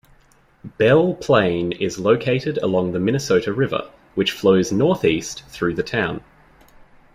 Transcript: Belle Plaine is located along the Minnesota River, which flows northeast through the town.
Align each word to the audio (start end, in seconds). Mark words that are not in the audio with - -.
Belle 0.79 1.13
Plaine 1.13 1.73
is 1.73 1.99
located 1.99 2.57
along 2.63 2.91
the 2.91 2.99
Minnesota 2.99 3.53
River, 3.53 3.91
which 4.15 4.31
flows 4.31 4.71
northeast 4.71 5.43
through 5.49 5.75
the 5.75 5.83
town. 5.83 6.21